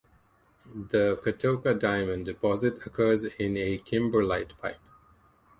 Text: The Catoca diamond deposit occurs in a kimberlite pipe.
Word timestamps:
The 0.73 1.17
Catoca 1.23 1.79
diamond 1.79 2.25
deposit 2.25 2.83
occurs 2.87 3.23
in 3.25 3.55
a 3.55 3.77
kimberlite 3.77 4.57
pipe. 4.57 4.81